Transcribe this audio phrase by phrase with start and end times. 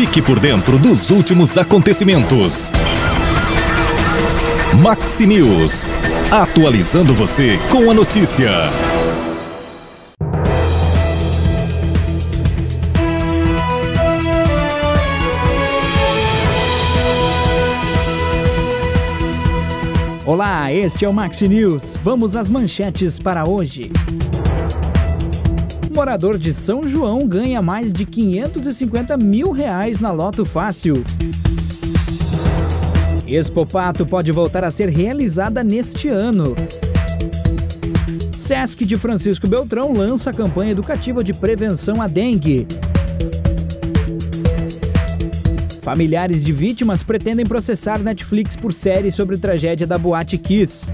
[0.00, 2.70] Fique por dentro dos últimos acontecimentos.
[4.80, 5.84] Maxi News.
[6.30, 8.48] Atualizando você com a notícia.
[20.24, 21.98] Olá, este é o Maxi News.
[22.00, 23.90] Vamos às manchetes para hoje.
[25.98, 31.02] Morador de São João ganha mais de 550 mil reais na Loto Fácil.
[33.26, 36.54] Expopato pode voltar a ser realizada neste ano.
[38.32, 42.64] Sesc de Francisco Beltrão lança a campanha educativa de prevenção à dengue.
[45.82, 50.92] Familiares de vítimas pretendem processar Netflix por série sobre tragédia da Boate Kiss.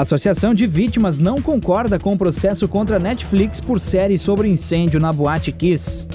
[0.00, 5.12] Associação de Vítimas não concorda com o processo contra Netflix por série sobre incêndio na
[5.12, 6.06] Boate Kiss.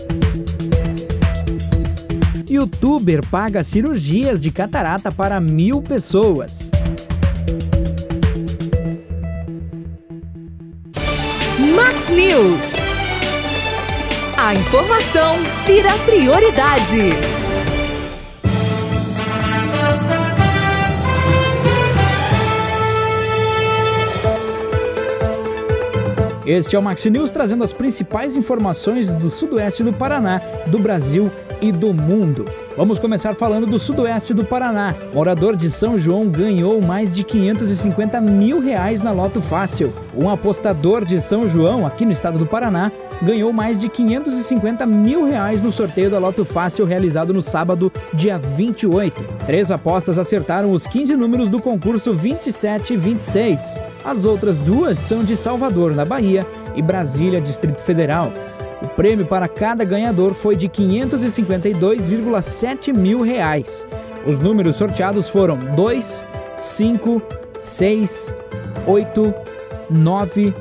[2.49, 6.71] Youtuber paga cirurgias de catarata para mil pessoas.
[11.75, 12.73] Max News.
[14.37, 17.44] A informação vira prioridade.
[26.45, 31.31] Este é o Maxi News trazendo as principais informações do sudoeste do Paraná, do Brasil
[31.59, 32.45] e do mundo.
[32.77, 34.93] Vamos começar falando do sudoeste do Paraná.
[35.13, 39.93] Morador de São João ganhou mais de 550 mil reais na Loto Fácil.
[40.13, 45.23] Um apostador de São João, aqui no estado do Paraná, ganhou mais de 550 mil
[45.23, 49.23] reais no sorteio da Loto Fácil realizado no sábado, dia 28.
[49.45, 53.79] Três apostas acertaram os 15 números do concurso 27 e 26.
[54.03, 56.45] As outras duas são de Salvador, na Bahia,
[56.75, 58.33] e Brasília, Distrito Federal.
[58.85, 63.83] O prêmio para cada ganhador foi de 552,7 mil reais.
[64.27, 66.23] Os números sorteados foram 2,
[66.59, 67.19] 5,
[67.57, 68.35] 6,
[68.85, 69.33] 8,
[69.89, 70.53] 9,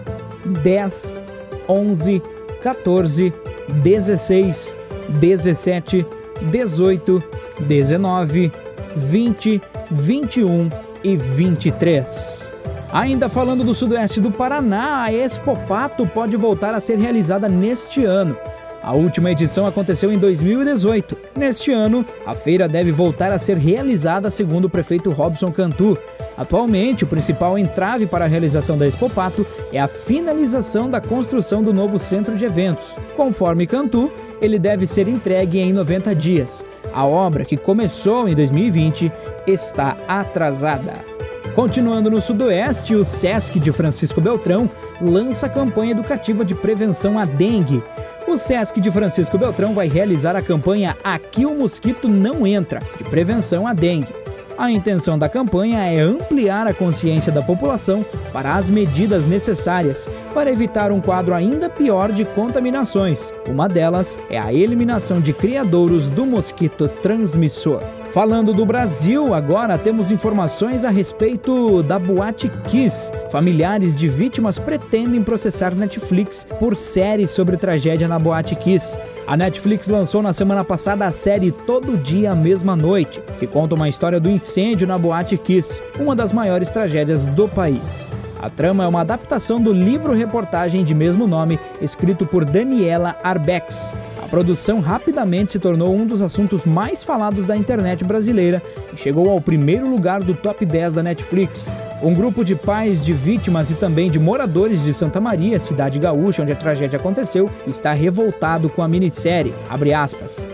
[0.63, 1.23] 10,
[1.69, 2.23] 11,
[2.63, 3.35] 14,
[3.83, 4.75] 16,
[5.21, 6.07] 17,
[6.51, 7.23] 18,
[7.61, 8.51] 19,
[8.97, 10.71] 20, 21
[11.05, 12.54] e 23.
[12.95, 18.39] Ainda falando do sudoeste do Paraná, a Expopato pode voltar a ser realizada neste ano.
[18.81, 21.17] A última edição aconteceu em 2018.
[21.37, 25.99] Neste ano, a feira deve voltar a ser realizada, segundo o prefeito Robson Cantu.
[26.37, 31.75] Atualmente, o principal entrave para a realização da Expopato é a finalização da construção do
[31.75, 32.97] novo centro de eventos.
[33.17, 36.65] Conforme Cantu, ele deve ser entregue em 90 dias.
[36.93, 39.11] A obra, que começou em 2020,
[39.49, 41.14] está atrasada.
[41.55, 44.69] Continuando no Sudoeste, o SESC de Francisco Beltrão
[45.01, 47.81] lança a campanha educativa de prevenção à dengue.
[48.27, 53.05] O SESC de Francisco Beltrão vai realizar a campanha Aqui o Mosquito Não Entra, de
[53.05, 54.24] prevenção à dengue.
[54.57, 60.51] A intenção da campanha é ampliar a consciência da população para as medidas necessárias para
[60.51, 63.35] evitar um quadro ainda pior de contaminações.
[63.49, 67.83] Uma delas é a eliminação de criadouros do mosquito transmissor.
[68.11, 73.11] Falando do Brasil, agora temos informações a respeito da Boate Kiss.
[73.31, 78.97] Familiares de vítimas pretendem processar Netflix por série sobre tragédia na Boate Kiss.
[79.27, 83.89] A Netflix lançou na semana passada a série Todo Dia Mesma Noite, que conta uma
[83.89, 84.44] história do incêndio
[84.87, 88.05] na Boate Kiss, uma das maiores tragédias do país.
[88.43, 93.97] A trama é uma adaptação do livro-reportagem de mesmo nome, escrito por Daniela Arbex.
[94.23, 98.63] A produção rapidamente se tornou um dos assuntos mais falados da internet brasileira
[98.93, 101.75] e chegou ao primeiro lugar do top 10 da Netflix.
[102.03, 106.43] Um grupo de pais de vítimas e também de moradores de Santa Maria, cidade gaúcha
[106.43, 109.55] onde a tragédia aconteceu, está revoltado com a minissérie.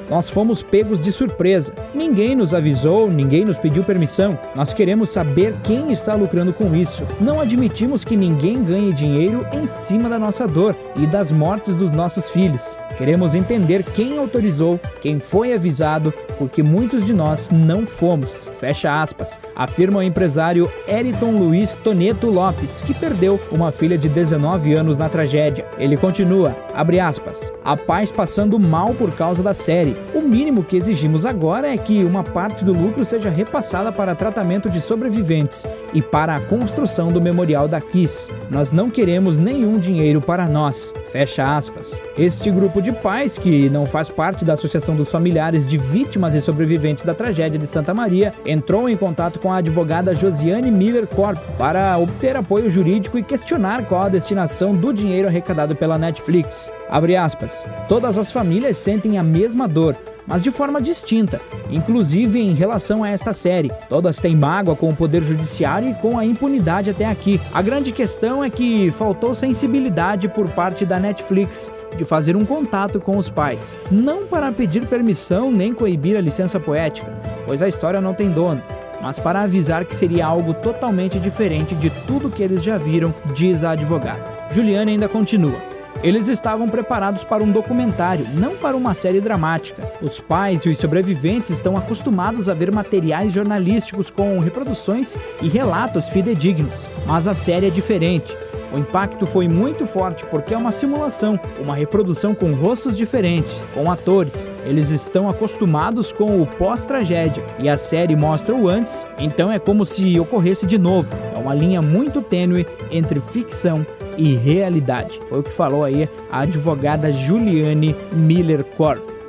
[0.09, 1.73] Nós fomos pegos de surpresa.
[1.95, 4.39] Ninguém nos avisou, ninguém nos pediu permissão.
[4.55, 7.05] Nós queremos saber quem está lucrando com isso.
[7.21, 11.91] Não admitimos que ninguém ganhe dinheiro em cima da nossa dor e das mortes dos
[11.91, 12.79] nossos filhos.
[12.97, 18.47] Queremos entender quem autorizou, quem foi avisado, porque muitos de nós não fomos.
[18.59, 19.41] Fecha aspas.
[19.57, 25.09] Afirma o empresário Eriton Luiz Toneto Lopes, que perdeu uma filha de 19 anos na
[25.09, 25.67] tragédia.
[25.79, 29.97] Ele continua, abre aspas, a paz passando mal por causa da série.
[30.15, 34.69] O mínimo que exigimos agora é que uma parte do lucro seja repassada para tratamento
[34.69, 38.31] de sobreviventes e para a construção do memorial da Kiss.
[38.51, 40.93] Nós não queremos nenhum dinheiro para nós.
[41.07, 42.01] Fecha aspas.
[42.17, 46.41] Este grupo de pais, que não faz parte da Associação dos Familiares de Vítimas e
[46.41, 51.39] Sobreviventes da Tragédia de Santa Maria, entrou em contato com a advogada Josiane Miller Corp
[51.59, 56.73] para obter apoio jurídico e questionar qual a destinação do dinheiro arrecadado pela Netflix.
[56.89, 57.69] Abre aspas.
[57.87, 59.95] Todas as famílias sentem a mesma dor,
[60.27, 61.39] mas de forma distinta,
[61.69, 63.71] inclusive em relação a esta série.
[63.87, 67.39] Todas têm mágoa com o poder judiciário e com a impunidade até aqui.
[67.53, 72.99] A grande questão é que faltou sensibilidade por parte da Netflix de fazer um contato
[72.99, 77.13] com os pais, não para pedir permissão nem coibir a licença poética,
[77.45, 78.63] pois a história não tem dono
[79.03, 83.65] mas para avisar que seria algo totalmente diferente de tudo que eles já viram, diz
[83.65, 84.25] a advogada.
[84.51, 85.61] Juliane ainda continua.
[86.03, 89.93] Eles estavam preparados para um documentário, não para uma série dramática.
[90.01, 96.09] Os pais e os sobreviventes estão acostumados a ver materiais jornalísticos com reproduções e relatos
[96.09, 98.35] fidedignos, mas a série é diferente.
[98.73, 103.91] O impacto foi muito forte porque é uma simulação, uma reprodução com rostos diferentes, com
[103.91, 104.51] atores.
[104.65, 109.85] Eles estão acostumados com o pós-tragédia e a série mostra o antes, então é como
[109.85, 111.15] se ocorresse de novo.
[111.35, 113.85] É uma linha muito tênue entre ficção
[114.17, 115.21] e realidade.
[115.29, 119.20] Foi o que falou aí a advogada Juliane Miller Corp.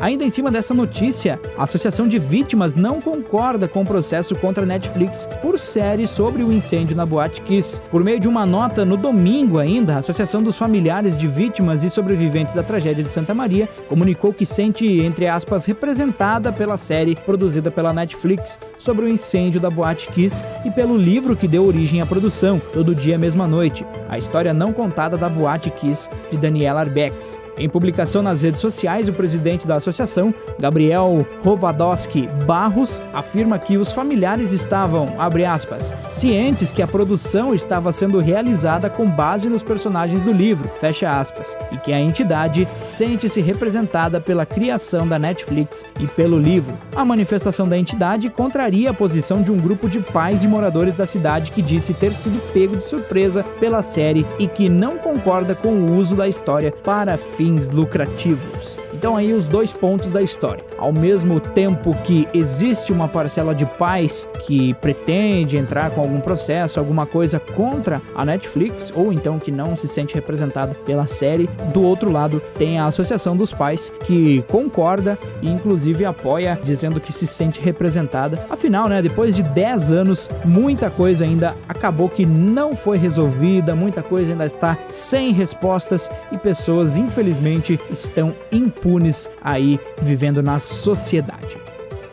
[0.00, 4.62] Ainda em cima dessa notícia, a Associação de Vítimas não concorda com o processo contra
[4.62, 7.80] a Netflix por série sobre o incêndio na Boate Kiss.
[7.90, 11.90] Por meio de uma nota no domingo ainda, a Associação dos Familiares de Vítimas e
[11.90, 17.70] Sobreviventes da Tragédia de Santa Maria comunicou que sente, entre aspas, representada pela série produzida
[17.70, 22.06] pela Netflix sobre o incêndio da Boate Kiss e pelo livro que deu origem à
[22.06, 27.47] produção, Todo Dia Mesma Noite, a história não contada da Boate Kiss, de Daniela Arbex.
[27.58, 33.92] Em publicação nas redes sociais, o presidente da associação, Gabriel Rovadowski Barros, afirma que os
[33.92, 40.30] familiares estavam, aspas, cientes que a produção estava sendo realizada com base nos personagens do
[40.30, 40.70] livro,
[41.08, 46.78] aspas, e que a entidade sente-se representada pela criação da Netflix e pelo livro.
[46.94, 51.06] A manifestação da entidade contraria a posição de um grupo de pais e moradores da
[51.06, 55.72] cidade que disse ter sido pego de surpresa pela série e que não concorda com
[55.74, 58.78] o uso da história para fins fins lucrativos.
[58.92, 60.64] Então aí os dois pontos da história.
[60.76, 66.78] Ao mesmo tempo que existe uma parcela de pais que pretende entrar com algum processo,
[66.78, 71.82] alguma coisa contra a Netflix ou então que não se sente representado pela série, do
[71.82, 77.26] outro lado tem a Associação dos Pais que concorda e inclusive apoia dizendo que se
[77.26, 78.46] sente representada.
[78.50, 84.02] Afinal, né, depois de 10 anos, muita coisa ainda acabou que não foi resolvida, muita
[84.02, 91.67] coisa ainda está sem respostas e pessoas infelizmente infelizmente estão impunes aí vivendo na sociedade.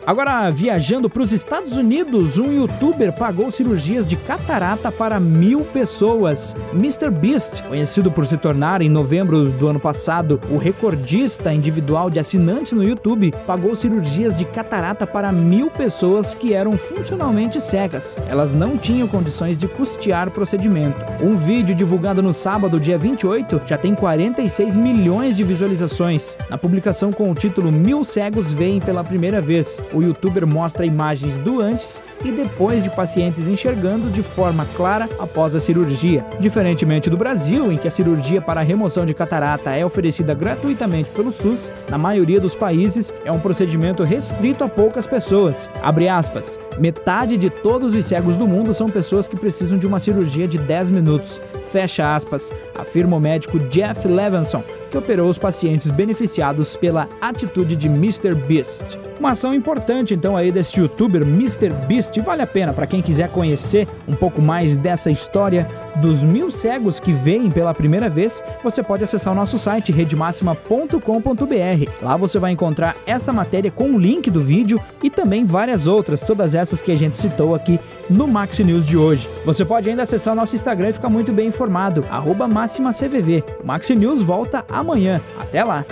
[0.06, 6.54] Agora, viajando para os Estados Unidos, um youtuber pagou cirurgias de catarata para mil pessoas.
[6.74, 7.10] Mr.
[7.10, 12.74] Beast, conhecido por se tornar em novembro do ano passado o recordista individual de assinantes
[12.74, 18.16] no YouTube, pagou cirurgias de catarata para mil pessoas que eram funcionalmente cegas.
[18.30, 20.98] Elas não tinham condições de custear o procedimento.
[21.19, 26.38] Um vídeo divulgado no sábado, dia 28, já tem 46 milhões de visualizações.
[26.48, 31.40] Na publicação com o título Mil Cegos Veem pela Primeira Vez, o youtuber mostra imagens
[31.40, 36.26] do antes e depois de pacientes enxergando de forma clara após a cirurgia.
[36.40, 41.12] Diferentemente do Brasil, em que a cirurgia para a remoção de catarata é oferecida gratuitamente
[41.12, 45.70] pelo SUS, na maioria dos países é um procedimento restrito a poucas pessoas.
[45.82, 46.60] Abre aspas.
[46.78, 50.58] Metade de todos os cegos do mundo são pessoas que precisam de uma cirurgia de
[50.58, 51.42] 10 minutos.
[51.64, 54.64] Fecha aspas, afirma o médico Jeff Levinson,
[54.96, 58.34] que operou os pacientes beneficiados pela atitude de Mr.
[58.34, 58.98] Beast.
[59.20, 61.70] Uma ação importante então aí desse youtuber Mr.
[61.86, 66.52] Beast, vale a pena para quem quiser conhecer um pouco mais dessa história dos mil
[66.52, 71.92] cegos que veem pela primeira vez, você pode acessar o nosso site redemaxima.com.br.
[72.02, 76.22] Lá você vai encontrar essa matéria com o link do vídeo e também várias outras,
[76.22, 79.30] todas essas que a gente citou aqui no Max News de hoje.
[79.46, 82.06] Você pode ainda acessar o nosso Instagram e ficar muito bem informado,
[82.50, 83.44] @máximacvv.
[83.64, 85.22] O Max News volta amanhã.
[85.40, 85.86] Até lá!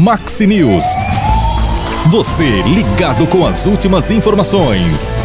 [0.00, 0.84] Maxi News.
[2.10, 5.18] Você ligado com as últimas informações.